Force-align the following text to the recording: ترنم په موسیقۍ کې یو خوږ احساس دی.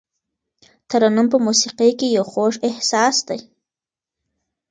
ترنم 0.89 1.27
په 1.33 1.37
موسیقۍ 1.45 1.91
کې 1.99 2.07
یو 2.17 2.25
خوږ 2.31 2.53
احساس 2.69 3.15
دی. 3.27 3.39